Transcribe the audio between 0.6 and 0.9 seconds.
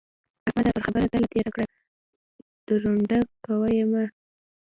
پر